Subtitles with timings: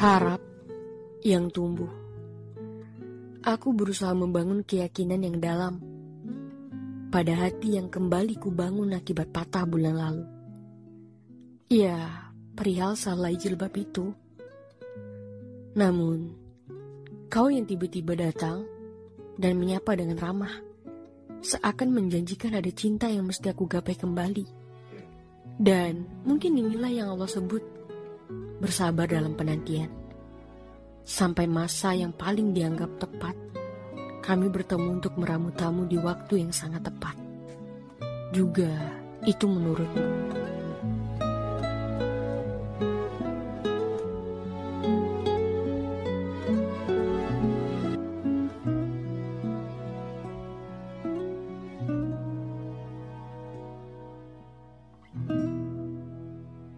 [0.00, 0.40] Harap
[1.20, 1.92] yang tumbuh.
[3.44, 5.76] Aku berusaha membangun keyakinan yang dalam
[7.12, 10.24] pada hati yang kembali kubangun akibat patah bulan lalu.
[11.68, 14.16] Ya, perihal salah jilbab itu.
[15.76, 16.32] Namun,
[17.28, 18.64] kau yang tiba-tiba datang
[19.36, 20.64] dan menyapa dengan ramah,
[21.44, 24.48] seakan menjanjikan ada cinta yang mesti aku gapai kembali.
[25.60, 27.79] Dan mungkin inilah yang Allah sebut
[28.60, 29.88] bersabar dalam penantian.
[31.02, 33.34] Sampai masa yang paling dianggap tepat,
[34.20, 37.16] kami bertemu untuk meramu tamu di waktu yang sangat tepat.
[38.30, 38.70] Juga
[39.26, 40.59] itu menurutmu.